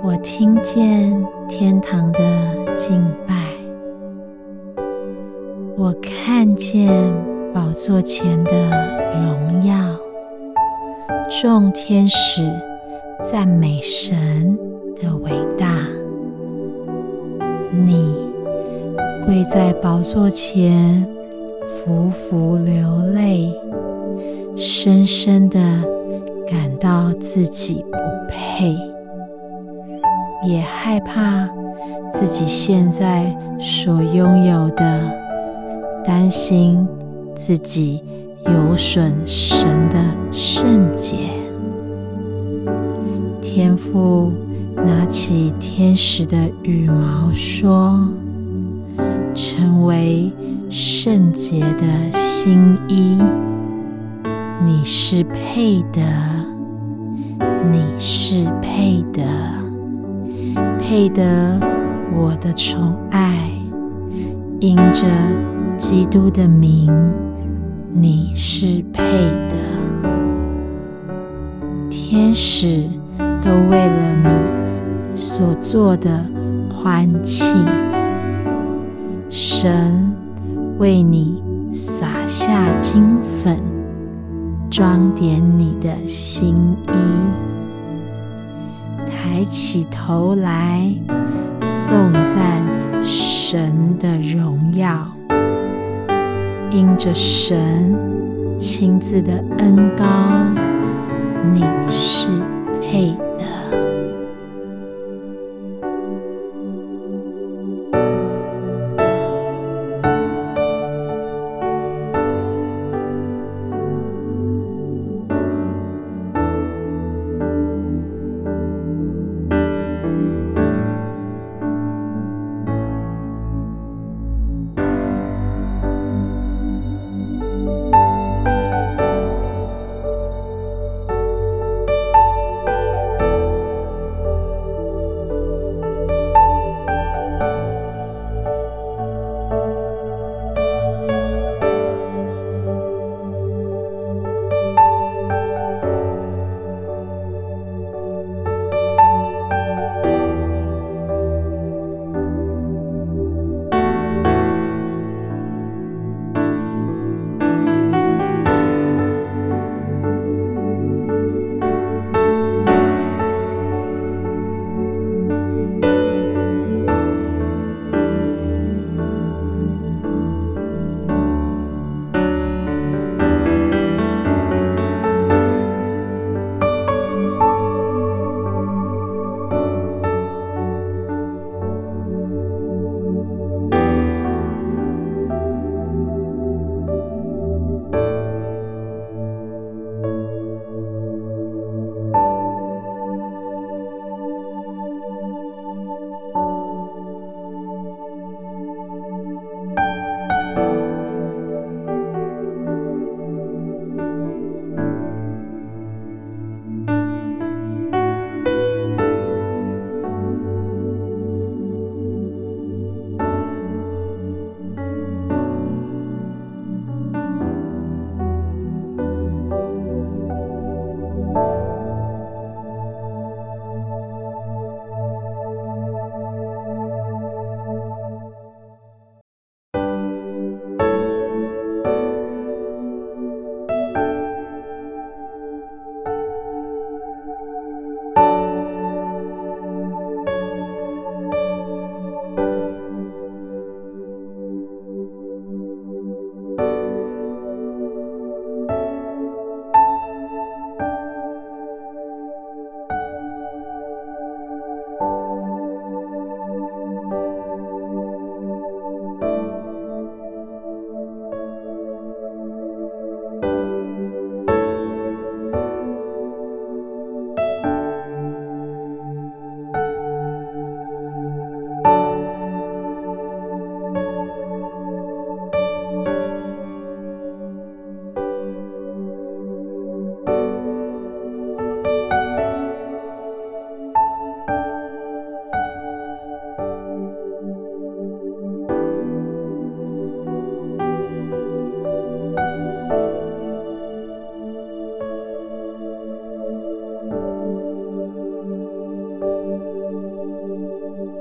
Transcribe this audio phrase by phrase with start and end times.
[0.00, 2.20] 我听见天堂的
[2.76, 3.34] 敬拜，
[5.76, 6.88] 我看见
[7.52, 8.52] 宝座前的
[9.12, 9.74] 荣耀，
[11.28, 12.42] 众天使
[13.22, 14.56] 赞美神
[14.94, 15.84] 的伟大。
[17.72, 18.14] 你
[19.26, 21.04] 跪在宝座前，
[21.68, 23.52] 伏伏流泪，
[24.56, 25.58] 深深的
[26.46, 28.76] 感到自己不配。
[30.46, 31.48] 也害怕
[32.12, 35.12] 自己现在所拥有的，
[36.04, 36.86] 担心
[37.34, 38.02] 自己
[38.46, 39.96] 有损神的
[40.30, 41.16] 圣洁。
[43.42, 44.32] 天父
[44.76, 48.08] 拿起天使的羽毛说
[49.34, 50.30] ：“成为
[50.70, 53.18] 圣洁的新衣，
[54.64, 56.00] 你是配的，
[57.72, 59.22] 你是配的。”
[60.88, 61.60] 配得
[62.16, 63.50] 我的宠爱，
[64.58, 65.06] 因着
[65.76, 66.90] 基督的名，
[67.92, 69.02] 你是配
[69.50, 69.54] 的。
[71.90, 72.84] 天使
[73.42, 74.30] 都为了你
[75.14, 76.24] 所做的
[76.72, 77.66] 欢庆，
[79.28, 80.10] 神
[80.78, 83.04] 为你洒下金
[83.44, 83.58] 粉，
[84.70, 87.47] 装点你的新衣。
[89.30, 90.90] 抬起头来，
[91.60, 95.06] 颂赞神的荣耀，
[96.70, 97.94] 因着神
[98.58, 100.06] 亲自的恩高，
[101.52, 102.28] 你是
[102.80, 103.97] 配的。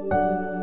[0.09, 0.56] Música